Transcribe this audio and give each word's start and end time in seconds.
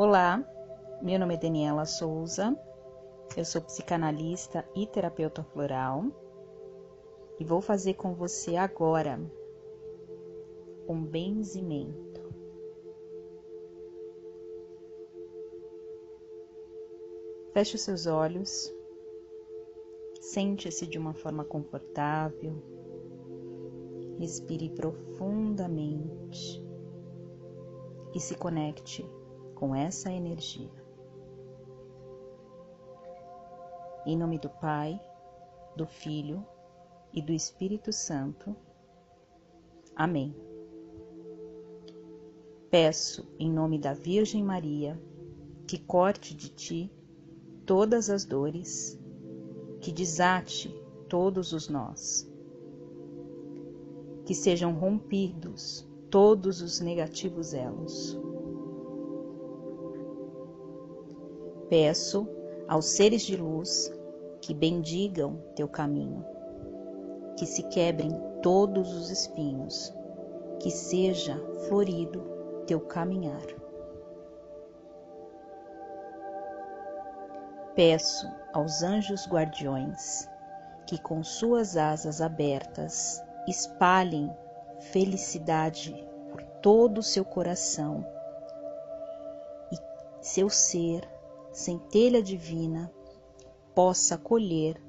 Olá, 0.00 0.48
meu 1.02 1.18
nome 1.18 1.34
é 1.34 1.36
Daniela 1.36 1.84
Souza, 1.84 2.56
eu 3.36 3.44
sou 3.44 3.60
psicanalista 3.60 4.64
e 4.72 4.86
terapeuta 4.86 5.42
floral 5.42 6.04
e 7.40 7.44
vou 7.44 7.60
fazer 7.60 7.94
com 7.94 8.14
você 8.14 8.54
agora 8.54 9.20
um 10.88 11.04
benzimento. 11.04 12.32
Feche 17.52 17.74
os 17.74 17.82
seus 17.82 18.06
olhos, 18.06 18.72
sente-se 20.20 20.86
de 20.86 20.96
uma 20.96 21.12
forma 21.12 21.44
confortável, 21.44 22.54
respire 24.16 24.70
profundamente 24.70 26.64
e 28.14 28.20
se 28.20 28.36
conecte 28.36 29.04
com 29.58 29.74
essa 29.74 30.12
energia. 30.12 30.70
Em 34.06 34.16
nome 34.16 34.38
do 34.38 34.48
Pai, 34.48 35.00
do 35.76 35.84
Filho 35.84 36.46
e 37.12 37.20
do 37.20 37.32
Espírito 37.32 37.92
Santo. 37.92 38.54
Amém. 39.96 40.32
Peço, 42.70 43.26
em 43.36 43.50
nome 43.50 43.80
da 43.80 43.92
Virgem 43.92 44.44
Maria, 44.44 44.96
que 45.66 45.76
corte 45.76 46.36
de 46.36 46.50
ti 46.50 46.92
todas 47.66 48.08
as 48.08 48.24
dores, 48.24 48.96
que 49.80 49.90
desate 49.90 50.68
todos 51.08 51.52
os 51.52 51.68
nós, 51.68 52.30
que 54.24 54.34
sejam 54.36 54.72
rompidos 54.72 55.84
todos 56.08 56.62
os 56.62 56.78
negativos 56.78 57.52
elos 57.52 58.27
Peço 61.68 62.26
aos 62.66 62.86
seres 62.86 63.22
de 63.22 63.36
luz 63.36 63.92
que 64.40 64.54
bendigam 64.54 65.36
teu 65.54 65.68
caminho, 65.68 66.24
que 67.36 67.44
se 67.44 67.62
quebrem 67.64 68.10
todos 68.42 68.94
os 68.94 69.10
espinhos, 69.10 69.94
que 70.60 70.70
seja 70.70 71.36
florido 71.68 72.22
teu 72.66 72.80
caminhar. 72.80 73.46
Peço 77.74 78.26
aos 78.52 78.82
anjos 78.82 79.28
guardiões 79.28 80.28
que 80.86 80.98
com 81.00 81.22
suas 81.22 81.76
asas 81.76 82.20
abertas 82.20 83.22
espalhem 83.46 84.34
felicidade 84.80 85.94
por 86.30 86.42
todo 86.62 86.98
o 86.98 87.02
seu 87.02 87.24
coração 87.24 88.04
e 89.70 89.76
seu 90.20 90.48
ser 90.48 91.17
centelha 91.58 92.22
divina, 92.22 92.90
possa 93.74 94.16
colher 94.16 94.80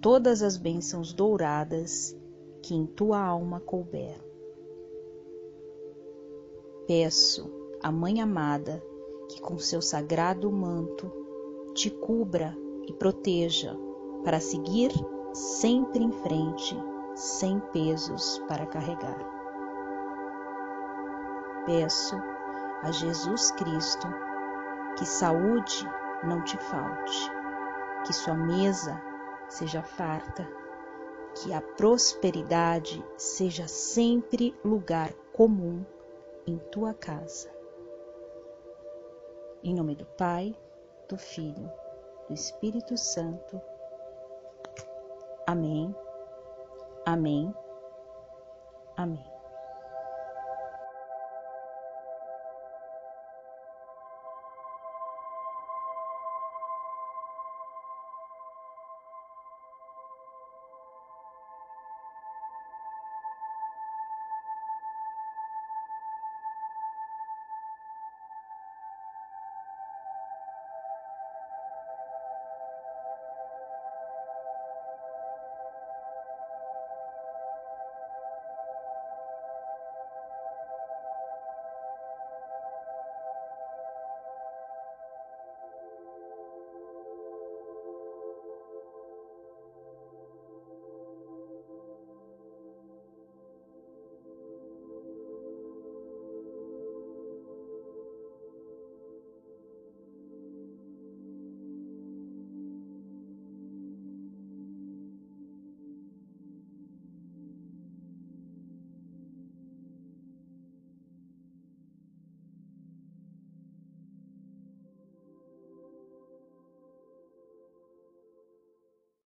todas 0.00 0.42
as 0.42 0.56
bênçãos 0.56 1.12
douradas 1.12 2.16
que 2.60 2.74
em 2.74 2.84
tua 2.84 3.20
alma 3.24 3.60
couber. 3.60 4.20
Peço 6.88 7.48
à 7.80 7.92
Mãe 7.92 8.20
amada 8.20 8.82
que 9.28 9.40
com 9.40 9.56
seu 9.56 9.80
sagrado 9.80 10.50
manto 10.50 11.10
te 11.74 11.88
cubra 11.88 12.56
e 12.88 12.92
proteja 12.92 13.76
para 14.24 14.40
seguir 14.40 14.90
sempre 15.32 16.02
em 16.02 16.10
frente, 16.10 16.76
sem 17.14 17.60
pesos 17.72 18.42
para 18.48 18.66
carregar. 18.66 19.24
Peço 21.66 22.16
a 22.82 22.90
Jesus 22.90 23.52
Cristo 23.52 24.08
que 24.98 25.06
saúde 25.06 25.88
não 26.22 26.42
te 26.44 26.56
falte, 26.58 27.30
que 28.06 28.12
sua 28.12 28.34
mesa 28.34 29.00
seja 29.48 29.82
farta, 29.82 30.46
que 31.34 31.52
a 31.52 31.60
prosperidade 31.60 33.04
seja 33.16 33.66
sempre 33.68 34.54
lugar 34.64 35.12
comum 35.32 35.84
em 36.46 36.58
tua 36.58 36.92
casa. 36.92 37.50
Em 39.62 39.74
nome 39.74 39.94
do 39.94 40.06
Pai, 40.06 40.56
do 41.08 41.16
Filho, 41.16 41.70
do 42.28 42.34
Espírito 42.34 42.96
Santo. 42.96 43.60
Amém. 45.46 45.94
Amém. 47.04 47.54
Amém. 48.96 49.29